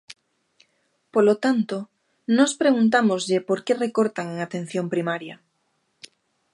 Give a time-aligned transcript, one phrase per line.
[1.13, 1.77] Polo tanto,
[2.37, 5.35] nós preguntámoslle por que recortan en atención primaria.